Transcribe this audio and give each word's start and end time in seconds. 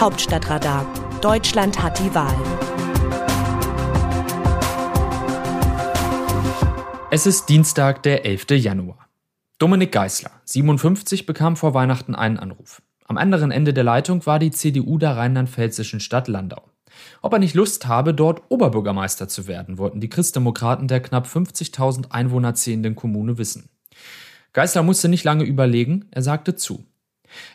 Hauptstadtradar. 0.00 0.86
Deutschland 1.20 1.82
hat 1.82 1.98
die 1.98 2.14
Wahl. 2.14 2.34
Es 7.10 7.26
ist 7.26 7.50
Dienstag, 7.50 8.02
der 8.04 8.24
11. 8.24 8.46
Januar. 8.52 9.10
Dominik 9.58 9.92
Geißler, 9.92 10.30
57, 10.46 11.26
bekam 11.26 11.54
vor 11.54 11.74
Weihnachten 11.74 12.14
einen 12.14 12.38
Anruf. 12.38 12.80
Am 13.04 13.18
anderen 13.18 13.50
Ende 13.50 13.74
der 13.74 13.84
Leitung 13.84 14.24
war 14.24 14.38
die 14.38 14.52
CDU 14.52 14.96
der 14.96 15.18
rheinland-pfälzischen 15.18 16.00
Stadt 16.00 16.28
Landau. 16.28 16.62
Ob 17.20 17.34
er 17.34 17.38
nicht 17.38 17.54
Lust 17.54 17.86
habe, 17.86 18.14
dort 18.14 18.40
Oberbürgermeister 18.48 19.28
zu 19.28 19.48
werden, 19.48 19.76
wollten 19.76 20.00
die 20.00 20.08
Christdemokraten 20.08 20.88
der 20.88 21.00
knapp 21.02 21.26
50.000 21.26 22.10
Einwohner 22.10 22.54
zählenden 22.54 22.94
Kommune 22.94 23.36
wissen. 23.36 23.68
Geißler 24.54 24.82
musste 24.82 25.10
nicht 25.10 25.24
lange 25.24 25.44
überlegen, 25.44 26.06
er 26.10 26.22
sagte 26.22 26.56
zu. 26.56 26.86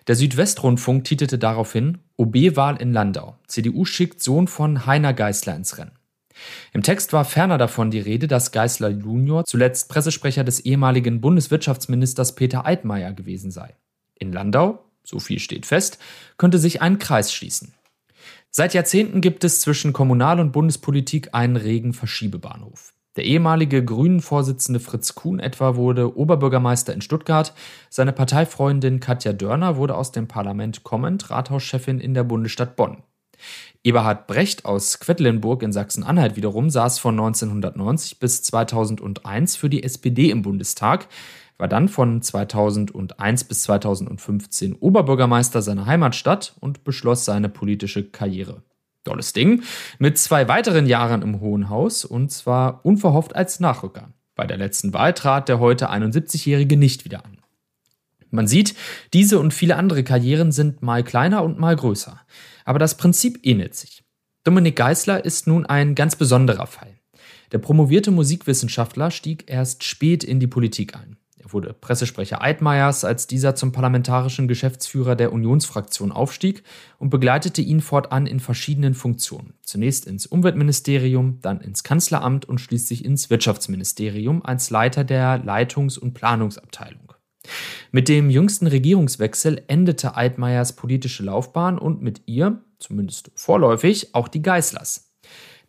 Der 0.07 0.15
Südwestrundfunk 0.15 1.03
titelte 1.03 1.37
daraufhin 1.37 1.99
OB-Wahl 2.17 2.77
in 2.77 2.93
Landau. 2.93 3.37
CDU 3.47 3.85
schickt 3.85 4.21
Sohn 4.21 4.47
von 4.47 4.85
Heiner 4.85 5.13
Geißler 5.13 5.55
ins 5.55 5.77
Rennen. 5.77 5.91
Im 6.73 6.83
Text 6.83 7.13
war 7.13 7.25
ferner 7.25 7.57
davon 7.57 7.91
die 7.91 7.99
Rede, 7.99 8.27
dass 8.27 8.51
Geißler 8.51 8.89
Junior 8.89 9.45
zuletzt 9.45 9.89
Pressesprecher 9.89 10.43
des 10.43 10.59
ehemaligen 10.59 11.21
Bundeswirtschaftsministers 11.21 12.35
Peter 12.35 12.65
Altmaier 12.65 13.13
gewesen 13.13 13.51
sei. 13.51 13.75
In 14.15 14.33
Landau, 14.33 14.83
so 15.03 15.19
viel 15.19 15.39
steht 15.39 15.65
fest, 15.65 15.99
könnte 16.37 16.57
sich 16.57 16.81
ein 16.81 16.99
Kreis 16.99 17.33
schließen. 17.33 17.73
Seit 18.51 18.73
Jahrzehnten 18.73 19.21
gibt 19.21 19.43
es 19.43 19.61
zwischen 19.61 19.93
Kommunal- 19.93 20.39
und 20.39 20.51
Bundespolitik 20.51 21.33
einen 21.33 21.57
regen 21.57 21.93
Verschiebebahnhof. 21.93 22.94
Der 23.15 23.25
ehemalige 23.25 23.83
Grünen-Vorsitzende 23.83 24.79
Fritz 24.79 25.15
Kuhn 25.15 25.39
etwa 25.39 25.75
wurde 25.75 26.17
Oberbürgermeister 26.17 26.93
in 26.93 27.01
Stuttgart. 27.01 27.53
Seine 27.89 28.11
Parteifreundin 28.11 28.99
Katja 28.99 29.31
Dörner 29.31 29.77
wurde 29.77 29.95
aus 29.95 30.11
dem 30.11 30.27
Parlament 30.27 30.83
kommend 30.83 31.29
Rathauschefin 31.29 31.99
in 31.99 32.13
der 32.13 32.23
Bundesstadt 32.23 32.75
Bonn. 32.75 33.03
Eberhard 33.83 34.27
Brecht 34.27 34.65
aus 34.65 34.99
Quedlinburg 34.99 35.61
in 35.63 35.71
Sachsen-Anhalt 35.71 36.35
wiederum 36.35 36.69
saß 36.69 36.99
von 36.99 37.15
1990 37.15 38.19
bis 38.19 38.43
2001 38.43 39.55
für 39.55 39.69
die 39.69 39.83
SPD 39.83 40.29
im 40.29 40.41
Bundestag 40.41 41.07
war 41.57 41.67
dann 41.67 41.87
von 41.87 42.21
2001 42.21 43.45
bis 43.45 43.63
2015 43.63 44.75
Oberbürgermeister 44.75 45.61
seiner 45.61 45.85
Heimatstadt 45.85 46.55
und 46.59 46.83
beschloss 46.83 47.25
seine 47.25 47.49
politische 47.49 48.03
Karriere. 48.03 48.61
Dolles 49.05 49.33
Ding, 49.33 49.63
mit 49.99 50.17
zwei 50.17 50.47
weiteren 50.47 50.85
Jahren 50.85 51.21
im 51.21 51.39
Hohen 51.39 51.69
Haus 51.69 52.03
und 52.03 52.31
zwar 52.31 52.85
unverhofft 52.85 53.35
als 53.35 53.59
Nachrücker. 53.59 54.11
Bei 54.35 54.45
der 54.45 54.57
letzten 54.57 54.93
Wahl 54.93 55.13
trat 55.13 55.47
der 55.47 55.59
heute 55.59 55.89
71-Jährige 55.89 56.75
nicht 56.75 57.05
wieder 57.05 57.23
an. 57.25 57.37
Man 58.31 58.47
sieht, 58.47 58.75
diese 59.13 59.39
und 59.39 59.53
viele 59.53 59.77
andere 59.77 60.03
Karrieren 60.03 60.51
sind 60.51 60.81
mal 60.81 61.03
kleiner 61.03 61.43
und 61.43 61.57
mal 61.57 61.75
größer. 61.75 62.19
Aber 62.65 62.79
das 62.79 62.97
Prinzip 62.97 63.39
ähnelt 63.43 63.75
sich. 63.75 64.03
Dominik 64.43 64.75
Geißler 64.75 65.23
ist 65.23 65.47
nun 65.47 65.65
ein 65.65 65.95
ganz 65.95 66.15
besonderer 66.15 66.67
Fall. 66.67 66.99
Der 67.51 67.59
promovierte 67.59 68.11
Musikwissenschaftler 68.11 69.11
stieg 69.11 69.45
erst 69.47 69.83
spät 69.83 70.23
in 70.23 70.39
die 70.39 70.47
Politik 70.47 70.95
ein. 70.95 71.17
Wurde 71.47 71.73
Pressesprecher 71.73 72.41
Eidmeyers, 72.41 73.05
als 73.05 73.27
dieser 73.27 73.53
zum 73.55 73.71
parlamentarischen 73.71 74.47
Geschäftsführer 74.47 75.15
der 75.15 75.31
Unionsfraktion 75.31 76.11
aufstieg 76.11 76.63
und 76.97 77.11
begleitete 77.11 77.61
ihn 77.61 77.81
fortan 77.81 78.25
in 78.25 78.39
verschiedenen 78.39 78.95
Funktionen. 78.95 79.53
Zunächst 79.61 80.07
ins 80.07 80.25
Umweltministerium, 80.25 81.39
dann 81.41 81.61
ins 81.61 81.83
Kanzleramt 81.83 82.45
und 82.45 82.59
schließlich 82.59 83.05
ins 83.05 83.29
Wirtschaftsministerium 83.29 84.43
als 84.43 84.71
Leiter 84.71 85.03
der 85.03 85.37
Leitungs- 85.43 85.99
und 85.99 86.13
Planungsabteilung. 86.13 87.13
Mit 87.91 88.09
dem 88.09 88.29
jüngsten 88.29 88.67
Regierungswechsel 88.67 89.63
endete 89.67 90.15
Eidmeyers 90.15 90.73
politische 90.73 91.23
Laufbahn 91.23 91.77
und 91.77 92.01
mit 92.01 92.23
ihr, 92.25 92.61
zumindest 92.79 93.31
vorläufig, 93.35 94.15
auch 94.15 94.27
die 94.27 94.41
Geißlers. 94.41 95.14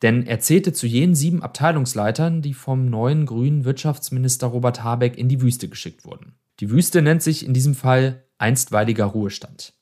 Denn 0.02 0.26
er 0.26 0.40
zählte 0.40 0.72
zu 0.72 0.86
jenen 0.86 1.14
sieben 1.14 1.42
Abteilungsleitern, 1.42 2.42
die 2.42 2.54
vom 2.54 2.86
neuen 2.86 3.26
grünen 3.26 3.64
Wirtschaftsminister 3.64 4.48
Robert 4.48 4.82
Habeck 4.82 5.16
in 5.16 5.28
die 5.28 5.40
Wüste 5.40 5.68
geschickt 5.68 6.04
wurden. 6.04 6.34
Die 6.60 6.70
Wüste 6.70 7.02
nennt 7.02 7.22
sich 7.22 7.44
in 7.44 7.54
diesem 7.54 7.74
Fall 7.74 8.24
einstweiliger 8.38 9.06
Ruhestand. 9.06 9.72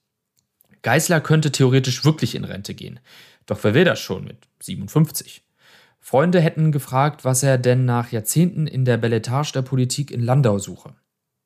Geißler 0.82 1.20
könnte 1.20 1.50
theoretisch 1.50 2.04
wirklich 2.04 2.34
in 2.34 2.44
Rente 2.44 2.74
gehen. 2.74 3.00
Doch 3.46 3.62
wer 3.62 3.74
will 3.74 3.84
das 3.84 4.00
schon 4.00 4.24
mit 4.24 4.48
57? 4.60 5.42
Freunde 6.00 6.40
hätten 6.40 6.70
gefragt, 6.70 7.24
was 7.24 7.42
er 7.42 7.56
denn 7.56 7.86
nach 7.86 8.12
Jahrzehnten 8.12 8.66
in 8.66 8.84
der 8.84 8.98
Belletage 8.98 9.52
der 9.52 9.62
Politik 9.62 10.10
in 10.10 10.20
Landau 10.20 10.58
suche. 10.58 10.94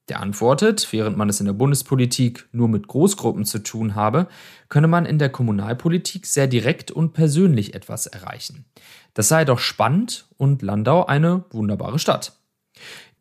Der 0.08 0.20
antwortet, 0.20 0.88
während 0.90 1.18
man 1.18 1.28
es 1.28 1.40
in 1.40 1.46
der 1.46 1.52
Bundespolitik 1.52 2.48
nur 2.52 2.68
mit 2.68 2.88
Großgruppen 2.88 3.44
zu 3.44 3.58
tun 3.58 3.94
habe, 3.94 4.26
könne 4.70 4.88
man 4.88 5.04
in 5.04 5.18
der 5.18 5.28
Kommunalpolitik 5.28 6.24
sehr 6.26 6.46
direkt 6.46 6.90
und 6.90 7.12
persönlich 7.12 7.74
etwas 7.74 8.06
erreichen. 8.06 8.64
Das 9.12 9.28
sei 9.28 9.44
doch 9.44 9.58
spannend 9.58 10.26
und 10.38 10.62
Landau 10.62 11.04
eine 11.04 11.44
wunderbare 11.50 11.98
Stadt. 11.98 12.38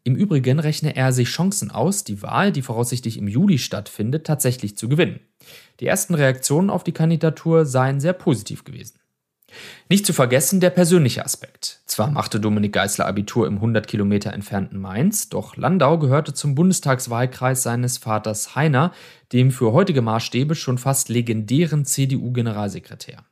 Im 0.06 0.16
Übrigen 0.16 0.60
rechne 0.60 0.96
er 0.96 1.12
sich 1.12 1.28
Chancen 1.28 1.70
aus, 1.70 2.06
die 2.06 2.22
Wahl, 2.22 2.54
die 2.54 2.62
voraussichtlich 2.62 3.18
im 3.18 3.28
Juli 3.28 3.58
stattfindet, 3.58 4.26
tatsächlich 4.26 4.78
zu 4.78 4.88
gewinnen. 4.88 5.20
Die 5.82 5.88
ersten 5.88 6.16
Reaktionen 6.16 6.70
auf 6.70 6.86
die 6.86 6.94
Kandidatur 6.94 7.66
seien 7.66 8.00
sehr 8.00 8.14
positiv 8.14 8.64
gewesen. 8.64 8.98
Nicht 9.90 10.06
zu 10.06 10.14
vergessen 10.14 10.60
der 10.60 10.70
persönliche 10.70 11.24
Aspekt. 11.24 11.80
Zwar 11.86 12.12
machte 12.12 12.40
Dominik 12.40 12.74
Geißler 12.74 13.08
Abitur 13.08 13.48
im 13.48 13.56
100 13.56 13.88
Kilometer 13.88 14.34
entfernten 14.34 14.80
Mainz, 14.80 15.30
doch 15.30 15.56
Landau 15.56 15.98
gehörte 15.98 16.34
zum 16.34 16.56
Bundestagswahlkreis 16.56 17.64
seines 17.64 17.98
Vaters 17.98 18.56
Heiner, 18.56 18.92
dem 19.32 19.52
für 19.52 19.72
heutige 19.72 20.02
Maßstäbe 20.02 20.56
schon 20.56 20.78
fast 20.78 21.10
legendären 21.10 21.86
CDU-Generalsekretär. 21.86 23.24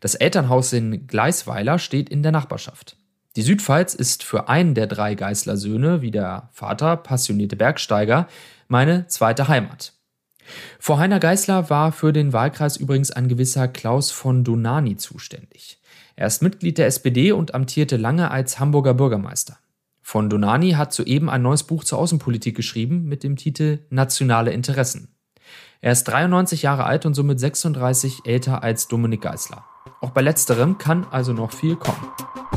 Das 0.00 0.14
Elternhaus 0.14 0.72
in 0.72 1.06
Gleisweiler 1.06 1.78
steht 1.78 2.08
in 2.08 2.22
der 2.22 2.32
Nachbarschaft. 2.32 2.96
Die 3.36 3.42
Südpfalz 3.42 3.94
ist 3.94 4.22
für 4.22 4.48
einen 4.48 4.74
der 4.74 4.86
drei 4.86 5.14
Geißler-Söhne, 5.14 6.02
wie 6.02 6.10
der 6.10 6.48
Vater, 6.52 6.96
passionierte 6.96 7.56
Bergsteiger, 7.56 8.26
meine 8.68 9.06
zweite 9.06 9.48
Heimat. 9.48 9.92
Vor 10.78 10.98
Heiner 10.98 11.20
Geißler 11.20 11.70
war 11.70 11.92
für 11.92 12.12
den 12.12 12.32
Wahlkreis 12.32 12.76
übrigens 12.76 13.10
ein 13.10 13.28
gewisser 13.28 13.68
Klaus 13.68 14.10
von 14.10 14.44
Donani 14.44 14.96
zuständig. 14.96 15.80
Er 16.16 16.26
ist 16.26 16.42
Mitglied 16.42 16.78
der 16.78 16.86
SPD 16.86 17.32
und 17.32 17.54
amtierte 17.54 17.96
lange 17.96 18.30
als 18.30 18.58
Hamburger 18.58 18.94
Bürgermeister. 18.94 19.58
Von 20.02 20.30
Donani 20.30 20.72
hat 20.72 20.92
soeben 20.92 21.28
ein 21.28 21.42
neues 21.42 21.64
Buch 21.64 21.84
zur 21.84 21.98
Außenpolitik 21.98 22.56
geschrieben 22.56 23.04
mit 23.04 23.22
dem 23.22 23.36
Titel 23.36 23.80
Nationale 23.90 24.52
Interessen. 24.52 25.14
Er 25.80 25.92
ist 25.92 26.04
93 26.04 26.62
Jahre 26.62 26.84
alt 26.84 27.06
und 27.06 27.14
somit 27.14 27.38
36 27.38 28.22
älter 28.24 28.62
als 28.62 28.88
Dominik 28.88 29.20
Geißler. 29.22 29.64
Auch 30.00 30.10
bei 30.10 30.22
letzterem 30.22 30.78
kann 30.78 31.06
also 31.10 31.32
noch 31.32 31.52
viel 31.52 31.76
kommen. 31.76 32.04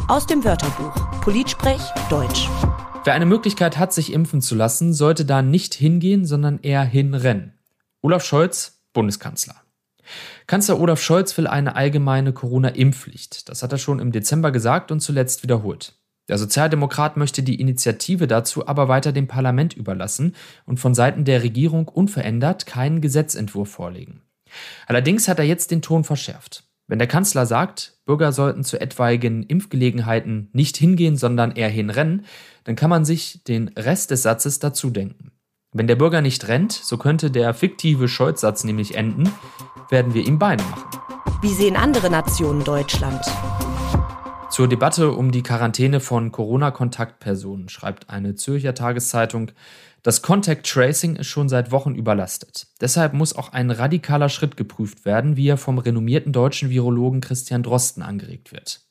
Aus 0.08 0.26
dem 0.26 0.44
Wörterbuch 0.44 0.94
Politsprech 1.22 1.82
Deutsch. 2.10 2.50
Wer 3.04 3.14
eine 3.14 3.26
Möglichkeit 3.26 3.78
hat, 3.78 3.94
sich 3.94 4.14
impfen 4.14 4.42
zu 4.42 4.56
lassen, 4.56 4.94
sollte 4.94 5.26
da 5.26 5.42
nicht 5.42 5.74
hingehen, 5.74 6.26
sondern 6.26 6.60
eher 6.60 6.84
hinrennen. 6.84 7.54
Olaf 8.04 8.26
Scholz, 8.26 8.82
Bundeskanzler. 8.94 9.62
Kanzler 10.48 10.80
Olaf 10.80 11.00
Scholz 11.00 11.38
will 11.38 11.46
eine 11.46 11.76
allgemeine 11.76 12.34
Corona-Impfpflicht. 12.34 13.48
Das 13.48 13.62
hat 13.62 13.72
er 13.72 13.78
schon 13.78 14.00
im 14.00 14.12
Dezember 14.12 14.52
gesagt 14.52 14.92
und 14.92 15.02
zuletzt 15.02 15.44
wiederholt. 15.44 15.94
Der 16.28 16.40
Sozialdemokrat 16.40 17.16
möchte 17.16 17.44
die 17.44 17.60
Initiative 17.62 18.26
dazu 18.26 18.68
aber 18.68 18.88
weiter 18.88 19.12
dem 19.12 19.28
Parlament 19.28 19.74
überlassen 19.74 20.36
und 20.66 20.80
von 20.80 20.96
Seiten 20.96 21.26
der 21.26 21.44
Regierung 21.44 21.88
unverändert 21.88 22.66
keinen 22.66 23.02
Gesetzentwurf 23.02 23.70
vorlegen. 23.70 24.24
Allerdings 24.88 25.28
hat 25.28 25.38
er 25.38 25.46
jetzt 25.46 25.70
den 25.70 25.84
Ton 25.84 26.04
verschärft. 26.04 26.64
Wenn 26.88 27.00
der 27.00 27.08
Kanzler 27.08 27.46
sagt, 27.46 28.00
Bürger 28.06 28.32
sollten 28.32 28.64
zu 28.64 28.82
etwaigen 28.82 29.44
Impfgelegenheiten 29.44 30.50
nicht 30.54 30.76
hingehen, 30.76 31.18
sondern 31.18 31.52
eher 31.52 31.70
hinrennen, 31.70 32.26
dann 32.64 32.76
kann 32.76 32.90
man 32.90 33.06
sich 33.06 33.44
den 33.44 33.68
Rest 33.70 34.10
des 34.10 34.24
Satzes 34.24 34.58
dazu 34.58 34.90
denken. 34.90 35.31
Wenn 35.74 35.88
der 35.88 35.96
Bürger 35.96 36.20
nicht 36.20 36.50
rennt, 36.50 36.74
so 36.74 36.98
könnte 36.98 37.32
der 37.32 37.54
fiktive 37.54 38.10
Scholz-Satz 38.10 38.66
nämlich 38.66 38.96
enden, 38.96 39.32
werden 39.90 40.14
wir 40.14 40.28
ihm 40.28 40.38
Beine 40.38 40.62
machen. 40.64 40.84
Wie 41.42 41.54
sehen 41.54 41.78
andere 41.78 42.10
Nationen 42.10 42.66
Deutschland? 42.66 43.24
Zur 44.50 44.68
Debatte 44.68 45.12
um 45.14 45.32
die 45.32 45.44
Quarantäne 45.44 46.02
von 46.02 46.34
Corona-Kontaktpersonen 46.34 47.70
schreibt 47.70 48.10
eine 48.10 48.36
Zürcher 48.36 48.74
Tageszeitung, 48.74 49.52
das 50.04 50.22
Contact 50.22 50.70
Tracing 50.70 51.16
ist 51.16 51.28
schon 51.28 51.48
seit 51.48 51.72
Wochen 51.72 51.96
überlastet. 51.96 52.68
Deshalb 52.82 53.14
muss 53.14 53.34
auch 53.34 53.54
ein 53.54 53.72
radikaler 53.72 54.28
Schritt 54.28 54.58
geprüft 54.58 55.06
werden, 55.06 55.38
wie 55.38 55.48
er 55.48 55.58
vom 55.58 55.78
renommierten 55.78 56.34
deutschen 56.34 56.70
Virologen 56.70 57.22
Christian 57.22 57.64
Drosten 57.64 58.04
angeregt 58.04 58.52
wird. 58.52 58.82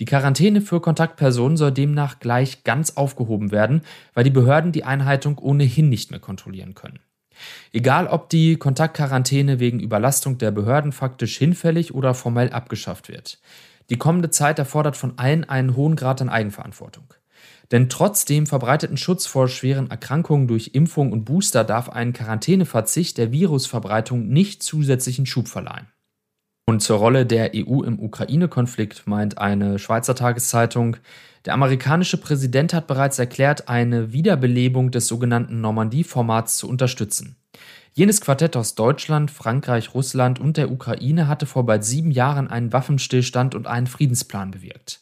Die 0.00 0.06
Quarantäne 0.06 0.62
für 0.62 0.80
Kontaktpersonen 0.80 1.58
soll 1.58 1.72
demnach 1.72 2.20
gleich 2.20 2.64
ganz 2.64 2.96
aufgehoben 2.96 3.52
werden, 3.52 3.82
weil 4.14 4.24
die 4.24 4.30
Behörden 4.30 4.72
die 4.72 4.84
Einhaltung 4.84 5.36
ohnehin 5.36 5.90
nicht 5.90 6.10
mehr 6.10 6.20
kontrollieren 6.20 6.74
können. 6.74 7.00
Egal, 7.70 8.06
ob 8.06 8.30
die 8.30 8.56
Kontaktquarantäne 8.56 9.60
wegen 9.60 9.78
Überlastung 9.78 10.38
der 10.38 10.52
Behörden 10.52 10.92
faktisch 10.92 11.36
hinfällig 11.36 11.94
oder 11.94 12.14
formell 12.14 12.50
abgeschafft 12.50 13.08
wird. 13.10 13.40
Die 13.90 13.96
kommende 13.96 14.30
Zeit 14.30 14.58
erfordert 14.58 14.96
von 14.96 15.18
allen 15.18 15.46
einen 15.46 15.76
hohen 15.76 15.96
Grad 15.96 16.22
an 16.22 16.30
Eigenverantwortung. 16.30 17.12
Denn 17.70 17.90
trotz 17.90 18.24
dem 18.24 18.46
verbreiteten 18.46 18.96
Schutz 18.96 19.26
vor 19.26 19.48
schweren 19.48 19.90
Erkrankungen 19.90 20.48
durch 20.48 20.70
Impfung 20.72 21.12
und 21.12 21.24
Booster 21.24 21.62
darf 21.62 21.90
ein 21.90 22.14
Quarantäneverzicht 22.14 23.18
der 23.18 23.32
Virusverbreitung 23.32 24.28
nicht 24.28 24.62
zusätzlichen 24.62 25.26
Schub 25.26 25.46
verleihen. 25.46 25.88
Und 26.70 26.78
zur 26.78 26.98
Rolle 26.98 27.26
der 27.26 27.50
EU 27.52 27.82
im 27.82 27.98
Ukraine-Konflikt 27.98 29.08
meint 29.08 29.38
eine 29.38 29.80
Schweizer 29.80 30.14
Tageszeitung, 30.14 30.98
der 31.44 31.54
amerikanische 31.54 32.16
Präsident 32.16 32.72
hat 32.72 32.86
bereits 32.86 33.18
erklärt, 33.18 33.68
eine 33.68 34.12
Wiederbelebung 34.12 34.92
des 34.92 35.08
sogenannten 35.08 35.60
Normandie-Formats 35.60 36.58
zu 36.58 36.68
unterstützen. 36.68 37.34
Jenes 37.92 38.20
Quartett 38.20 38.56
aus 38.56 38.76
Deutschland, 38.76 39.32
Frankreich, 39.32 39.94
Russland 39.94 40.38
und 40.38 40.58
der 40.58 40.70
Ukraine 40.70 41.26
hatte 41.26 41.44
vor 41.44 41.66
bald 41.66 41.84
sieben 41.84 42.12
Jahren 42.12 42.46
einen 42.46 42.72
Waffenstillstand 42.72 43.56
und 43.56 43.66
einen 43.66 43.88
Friedensplan 43.88 44.52
bewirkt. 44.52 45.00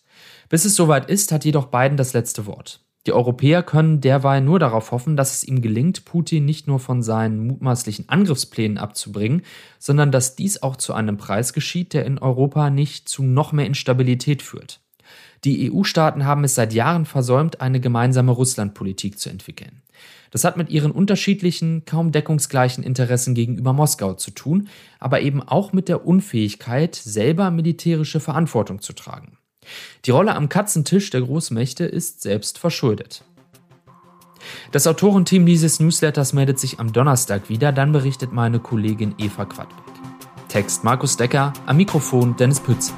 Bis 0.48 0.64
es 0.64 0.74
soweit 0.74 1.10
ist, 1.10 1.32
hat 1.32 1.44
jedoch 1.44 1.66
Biden 1.66 1.98
das 1.98 2.14
letzte 2.14 2.46
Wort. 2.46 2.80
Die 3.06 3.12
Europäer 3.12 3.62
können 3.62 4.00
derweil 4.00 4.40
nur 4.40 4.58
darauf 4.58 4.92
hoffen, 4.92 5.16
dass 5.16 5.34
es 5.34 5.44
ihm 5.44 5.62
gelingt, 5.62 6.04
Putin 6.04 6.44
nicht 6.44 6.66
nur 6.66 6.78
von 6.78 7.02
seinen 7.02 7.46
mutmaßlichen 7.46 8.08
Angriffsplänen 8.08 8.76
abzubringen, 8.76 9.42
sondern 9.78 10.12
dass 10.12 10.36
dies 10.36 10.62
auch 10.62 10.76
zu 10.76 10.92
einem 10.92 11.16
Preis 11.16 11.52
geschieht, 11.52 11.94
der 11.94 12.04
in 12.04 12.18
Europa 12.18 12.70
nicht 12.70 13.08
zu 13.08 13.22
noch 13.22 13.52
mehr 13.52 13.66
Instabilität 13.66 14.42
führt. 14.42 14.80
Die 15.44 15.72
EU-Staaten 15.72 16.24
haben 16.24 16.44
es 16.44 16.56
seit 16.56 16.74
Jahren 16.74 17.06
versäumt, 17.06 17.60
eine 17.60 17.80
gemeinsame 17.80 18.32
Russlandpolitik 18.32 19.18
zu 19.18 19.30
entwickeln. 19.30 19.82
Das 20.30 20.44
hat 20.44 20.56
mit 20.56 20.68
ihren 20.68 20.90
unterschiedlichen, 20.90 21.84
kaum 21.84 22.12
deckungsgleichen 22.12 22.84
Interessen 22.84 23.34
gegenüber 23.34 23.72
Moskau 23.72 24.14
zu 24.14 24.32
tun, 24.32 24.68
aber 24.98 25.22
eben 25.22 25.42
auch 25.42 25.72
mit 25.72 25.88
der 25.88 26.06
Unfähigkeit, 26.06 26.94
selber 26.94 27.50
militärische 27.50 28.20
Verantwortung 28.20 28.82
zu 28.82 28.92
tragen. 28.92 29.37
Die 30.04 30.10
Rolle 30.10 30.34
am 30.34 30.48
Katzentisch 30.48 31.10
der 31.10 31.22
Großmächte 31.22 31.84
ist 31.84 32.22
selbst 32.22 32.58
verschuldet. 32.58 33.24
Das 34.72 34.86
Autorenteam 34.86 35.46
dieses 35.46 35.80
Newsletters 35.80 36.32
meldet 36.32 36.58
sich 36.58 36.78
am 36.78 36.92
Donnerstag 36.92 37.48
wieder, 37.48 37.72
dann 37.72 37.92
berichtet 37.92 38.32
meine 38.32 38.60
Kollegin 38.60 39.14
Eva 39.18 39.44
Quadbeck. 39.44 39.76
Text 40.48 40.84
Markus 40.84 41.16
Decker, 41.16 41.52
am 41.66 41.76
Mikrofon 41.76 42.36
Dennis 42.36 42.60
Pütz. 42.60 42.92